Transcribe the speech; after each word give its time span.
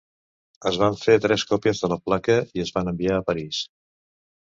Es 0.69 0.79
van 0.83 0.97
fer 1.01 1.17
tres 1.27 1.45
còpies 1.53 1.83
de 1.85 1.91
la 1.95 2.01
placa 2.07 2.41
i 2.61 2.67
es 2.67 2.75
van 2.79 2.93
enviar 2.97 3.17
a 3.23 3.31
París. 3.33 3.65